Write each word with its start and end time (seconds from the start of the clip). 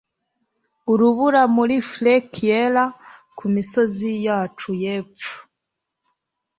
urubura 0.91 1.41
muri 1.55 1.75
flake 1.91 2.41
yera 2.49 2.83
kumisozi 3.37 4.11
yacu 4.25 4.69
yepfo 4.83 5.33